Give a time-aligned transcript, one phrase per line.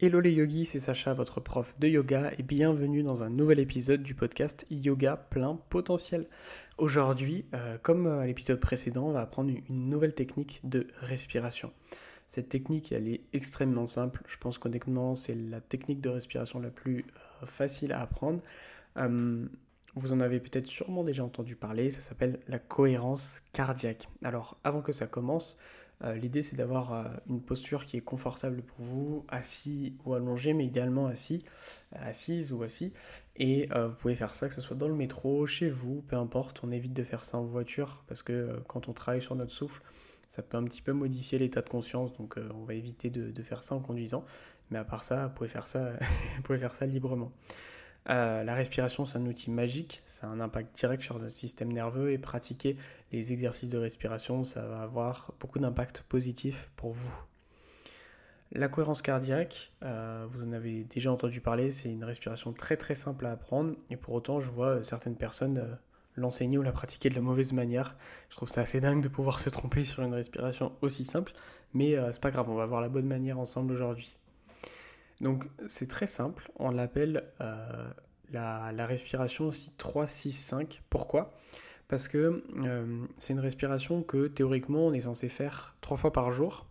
[0.00, 4.00] Hello les yogis, c'est Sacha, votre prof de yoga, et bienvenue dans un nouvel épisode
[4.00, 6.28] du podcast Yoga plein potentiel.
[6.76, 11.72] Aujourd'hui, euh, comme euh, à l'épisode précédent, on va apprendre une nouvelle technique de respiration.
[12.28, 14.22] Cette technique, elle est extrêmement simple.
[14.28, 17.00] Je pense qu'honnêtement, c'est la technique de respiration la plus
[17.42, 18.40] euh, facile à apprendre.
[19.96, 24.08] Vous en avez peut-être sûrement déjà entendu parler, ça s'appelle la cohérence cardiaque.
[24.22, 25.58] Alors, avant que ça commence,
[26.04, 30.52] euh, l'idée, c'est d'avoir euh, une posture qui est confortable pour vous, assis ou allongé,
[30.52, 31.44] mais idéalement assis,
[31.92, 32.92] assise ou assis.
[33.36, 36.16] Et euh, vous pouvez faire ça, que ce soit dans le métro, chez vous, peu
[36.16, 36.62] importe.
[36.64, 39.82] On évite de faire ça en voiture parce que quand on travaille sur notre souffle,
[40.28, 42.16] ça peut un petit peu modifier l'état de conscience.
[42.16, 44.24] Donc, on va éviter de, de, faire ça en conduisant.
[44.70, 45.92] Mais à part ça, vous pouvez faire ça,
[46.36, 47.32] vous pouvez faire ça librement.
[48.10, 51.70] Euh, la respiration, c'est un outil magique, ça a un impact direct sur notre système
[51.72, 52.76] nerveux et pratiquer
[53.12, 57.12] les exercices de respiration, ça va avoir beaucoup d'impact positif pour vous.
[58.52, 62.94] La cohérence cardiaque, euh, vous en avez déjà entendu parler, c'est une respiration très très
[62.94, 65.74] simple à apprendre et pour autant je vois certaines personnes euh,
[66.16, 67.94] l'enseigner ou la pratiquer de la mauvaise manière.
[68.30, 71.32] Je trouve ça assez dingue de pouvoir se tromper sur une respiration aussi simple,
[71.74, 74.16] mais c'est pas grave, on va voir la bonne manière ensemble aujourd'hui.
[75.20, 77.88] Donc c'est très simple, on l'appelle euh,
[78.30, 80.80] la, respiration aussi 3-6-5.
[80.90, 81.34] Pourquoi?
[81.88, 86.30] Parce que euh, c'est une respiration que théoriquement on est censé faire trois fois par
[86.30, 86.66] jour.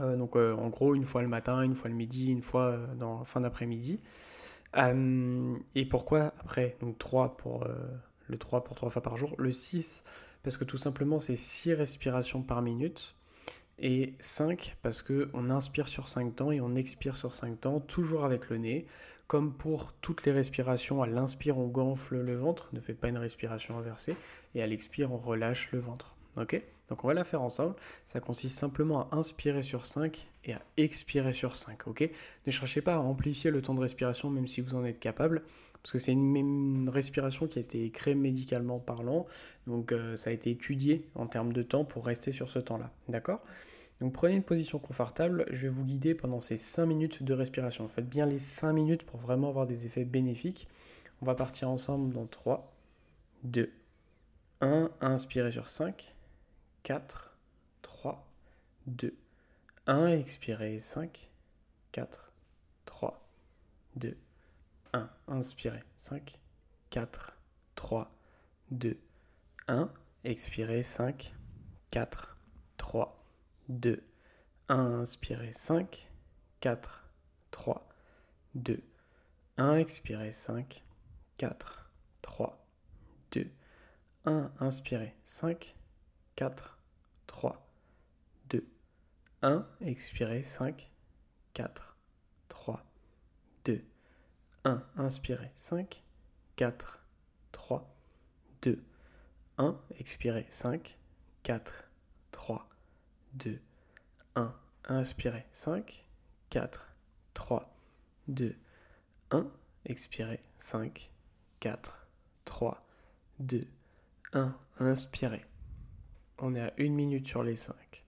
[0.00, 3.24] Euh, donc en gros une fois le matin, une fois le midi, une fois dans
[3.24, 4.00] fin d'après-midi.
[4.76, 6.76] et pourquoi après?
[6.80, 7.66] Donc 3 pour
[8.28, 10.04] le 3 pour 3 fois par jour, le 6
[10.44, 13.14] parce que tout simplement c'est 6 respirations par minute
[13.78, 17.80] et 5 parce que on inspire sur 5 temps et on expire sur 5 temps,
[17.80, 18.86] toujours avec le nez.
[19.26, 23.16] Comme pour toutes les respirations, à l'inspire on gonfle le ventre, ne fait pas une
[23.18, 24.16] respiration inversée,
[24.54, 26.13] et à l'expire on relâche le ventre.
[26.36, 27.74] Donc on va la faire ensemble.
[28.04, 31.86] Ça consiste simplement à inspirer sur 5 et à expirer sur 5.
[31.86, 32.08] Ok?
[32.46, 35.42] Ne cherchez pas à amplifier le temps de respiration, même si vous en êtes capable,
[35.82, 39.26] parce que c'est une, respiration qui a été créée médicalement parlant.
[39.66, 42.90] Donc euh, ça a été étudié en termes de temps pour rester sur ce temps-là.
[43.08, 43.42] D'accord?
[44.00, 47.88] Donc prenez une position confortable, je vais vous guider pendant ces 5 minutes de respiration.
[47.88, 50.68] Faites bien les 5 minutes pour vraiment avoir des effets bénéfiques.
[51.22, 52.72] On va partir ensemble dans 3,
[53.44, 53.70] 2,
[54.60, 56.14] 1, inspirez sur 5,
[56.84, 57.00] 4,
[57.80, 58.18] 3,
[58.86, 59.12] 2,
[59.86, 60.08] 1.
[60.20, 61.30] Expirez, 5,
[61.92, 62.06] 4,
[62.84, 63.14] 3,
[63.96, 64.16] 2,
[64.92, 65.08] 1.
[65.28, 66.38] Inspirez, 5,
[66.90, 67.08] 4,
[67.74, 68.06] 3,
[68.70, 68.98] 2,
[69.66, 69.90] 1.
[70.24, 71.32] Expirez, 5,
[71.90, 72.36] 4,
[72.76, 73.08] 3,
[73.68, 74.02] 2,
[74.68, 75.00] 1.
[75.00, 76.06] Inspirez, 5,
[76.60, 76.78] 4,
[77.50, 77.80] 3,
[78.54, 78.82] 2,
[79.56, 79.78] 1.
[79.78, 80.82] Expirez, 5,
[81.38, 81.56] 4,
[82.20, 82.52] 3,
[83.30, 83.50] 2,
[84.26, 84.50] 1.
[84.60, 85.74] Inspirez, 5,
[86.36, 86.50] 4,
[87.26, 87.54] 3,
[88.48, 88.62] 2,
[89.42, 89.64] 1.
[89.80, 90.88] Expirez, 5,
[91.54, 91.94] 4,
[92.48, 92.82] 3,
[93.64, 93.84] 2,
[94.64, 94.82] 1.
[94.98, 96.02] Inspirez, 5,
[96.56, 97.00] 4,
[97.52, 97.86] 3,
[98.62, 98.82] 2,
[99.58, 99.78] 1.
[99.98, 100.96] Expirez, 5,
[101.44, 101.60] 4,
[102.32, 102.66] 3,
[103.34, 103.60] 2,
[104.34, 104.54] 1.
[104.88, 106.04] Inspirez, 5,
[106.50, 106.68] 4,
[107.34, 107.66] 3,
[108.28, 108.56] 2,
[109.30, 109.50] 1.
[109.86, 111.10] Expirez, 5,
[111.60, 111.78] 4,
[112.44, 112.76] 3,
[113.38, 113.68] 2,
[114.32, 114.54] 1.
[114.80, 115.42] Inspirez.
[116.38, 118.04] On est à une minute sur les 5.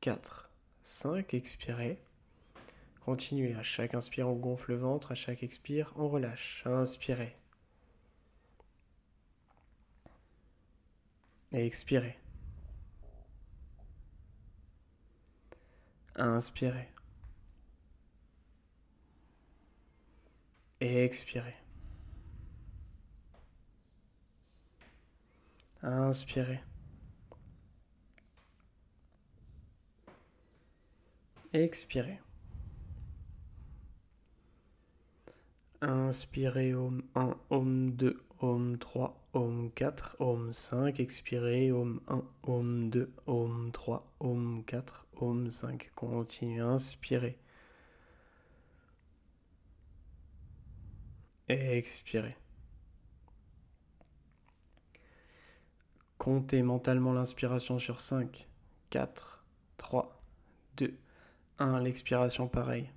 [0.00, 0.50] 4,
[0.82, 2.02] 5, expirez.
[3.04, 3.54] Continuez.
[3.54, 5.12] À chaque inspire, on gonfle le ventre.
[5.12, 6.62] À chaque expire, on relâche.
[6.66, 7.36] Inspirez.
[11.52, 12.16] Et expirez.
[16.16, 16.88] Inspirez.
[20.80, 21.54] Et expirez.
[25.82, 26.60] Inspirez.
[31.54, 32.18] Expirez.
[35.82, 40.94] Inspirez Om 1, Om 2, Om 3, Om 4, Om 5.
[40.98, 44.82] Expirez Om 1, Om 2, Om 3, Om 4,
[45.16, 45.78] Om 5.
[45.94, 47.34] Continuez, inspirez.
[51.48, 52.34] Expirez.
[56.16, 58.46] Comptez mentalement l'inspiration sur 5,
[58.90, 59.06] 4,
[59.76, 60.02] 3,
[60.76, 61.01] 2,
[61.82, 62.90] l'expiration pareil.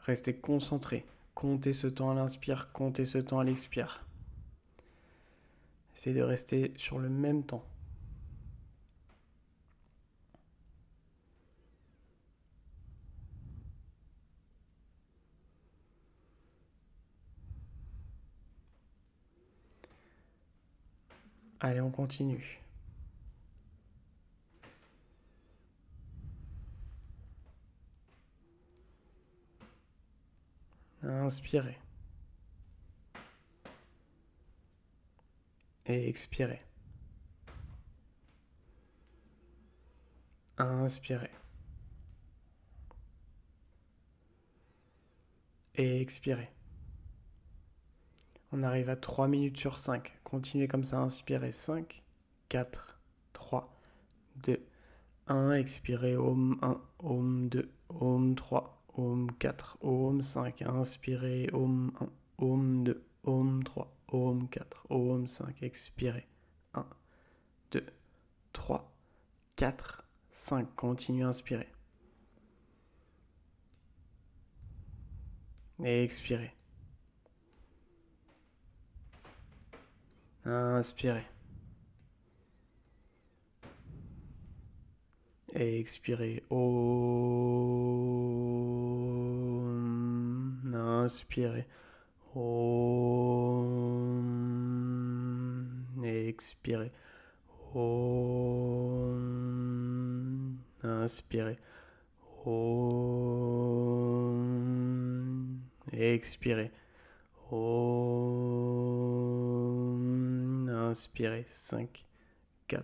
[0.00, 1.06] Restez concentré.
[1.34, 4.04] Comptez ce temps à l'inspire, comptez ce temps à l'expire.
[5.94, 7.64] Essayez de rester sur le même temps.
[21.60, 22.60] Allez, on continue.
[31.20, 31.78] Inspirez.
[35.86, 36.60] Et expirez.
[40.58, 41.30] Inspirez.
[45.74, 46.48] Et expirez.
[48.52, 50.18] On arrive à 3 minutes sur 5.
[50.24, 51.52] Continuez comme ça, inspirez.
[51.52, 52.02] 5,
[52.48, 53.00] 4,
[53.32, 53.80] 3,
[54.36, 54.66] 2,
[55.26, 55.52] 1.
[55.52, 56.16] Expirez.
[56.16, 60.52] Om 1, Om 2, Om 3, Om 4, Om 5.
[60.60, 61.52] Inspirez.
[61.52, 62.08] Om 1,
[62.38, 65.54] Om 2, Om 3, Om 4, Om 5.
[65.62, 66.24] Expirez.
[66.74, 66.84] 1,
[67.72, 67.80] 2,
[68.52, 68.80] 3,
[69.56, 70.66] 4, 5.
[70.76, 71.68] Continuez à inspirer.
[75.84, 76.52] Et expirez.
[80.44, 81.24] Inspirez.
[85.54, 86.42] Et expirez.
[91.02, 91.64] Inspirez.
[92.34, 92.82] Om.
[96.04, 96.90] Expirez.
[97.74, 99.02] Om.
[100.84, 101.56] Inspirez.
[102.44, 103.22] Om.
[105.92, 106.70] Expirez.
[107.50, 108.82] Om.
[110.68, 111.46] Inspirez.
[111.70, 111.88] 5,
[112.68, 112.82] 4,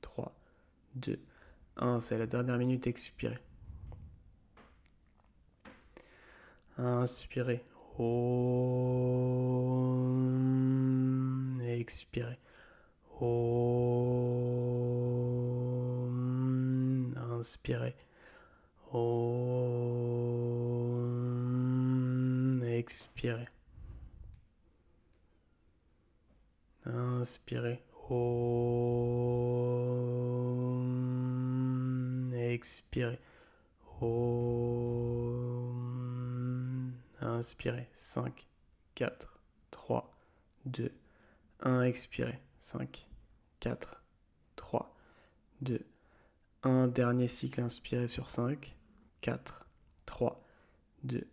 [0.00, 0.32] 3,
[1.00, 1.18] 2,
[1.76, 2.00] 1.
[2.00, 2.86] C'est la dernière minute.
[2.86, 3.38] Expirez.
[6.78, 7.60] Inspirez.
[7.96, 8.06] Om.
[11.60, 12.36] Expirez.
[13.18, 13.96] Om.
[17.38, 17.94] Inspirez.
[18.92, 19.02] Om.
[22.62, 23.48] Expirez.
[26.86, 27.78] Inspirez.
[28.08, 28.26] Om.
[32.34, 33.18] Expirez.
[34.00, 34.75] Om.
[37.36, 37.88] Inspirez.
[37.92, 38.46] 5,
[38.94, 39.40] 4,
[39.70, 40.10] 3,
[40.64, 40.92] 2,
[41.60, 41.82] 1.
[41.82, 42.40] Expirez.
[42.58, 43.06] 5,
[43.60, 44.02] 4,
[44.56, 44.94] 3,
[45.60, 45.80] 2,
[46.62, 46.88] 1.
[46.88, 47.60] Dernier cycle.
[47.60, 48.76] Inspirez sur 5,
[49.20, 49.66] 4,
[50.06, 50.42] 3,
[51.04, 51.26] 2,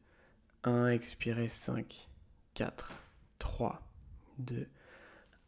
[0.63, 0.87] 1.
[0.89, 1.47] Expirez.
[1.47, 2.09] 5,
[2.53, 2.91] 4,
[3.39, 3.81] 3,
[4.39, 4.67] 2,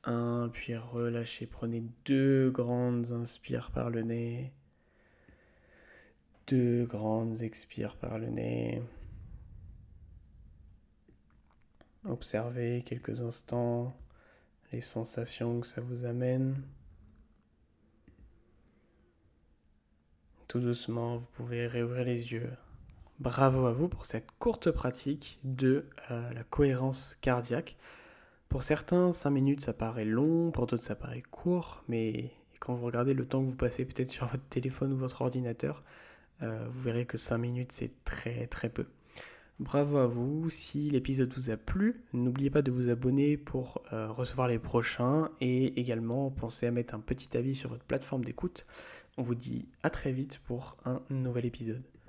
[0.06, 0.50] 1.
[0.54, 1.46] Puis relâchez.
[1.48, 4.54] Prenez deux grandes inspires par le nez.
[6.48, 8.82] Deux grandes expires par le nez.
[12.08, 13.96] Observez quelques instants
[14.72, 16.62] les sensations que ça vous amène.
[20.48, 22.52] Tout doucement, vous pouvez réouvrir les yeux.
[23.20, 27.76] Bravo à vous pour cette courte pratique de euh, la cohérence cardiaque.
[28.50, 32.86] Pour certains, 5 minutes ça paraît long, pour d'autres ça paraît court, mais quand vous
[32.86, 35.84] regardez le temps que vous passez peut-être sur votre téléphone ou votre ordinateur,
[36.44, 38.86] euh, vous verrez que 5 minutes c'est très très peu.
[39.60, 44.12] Bravo à vous, si l'épisode vous a plu, n'oubliez pas de vous abonner pour euh,
[44.12, 48.66] recevoir les prochains et également pensez à mettre un petit avis sur votre plateforme d'écoute.
[49.18, 51.84] On vous dit à très vite pour un nouvel épisode.